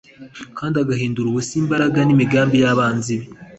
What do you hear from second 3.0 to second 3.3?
be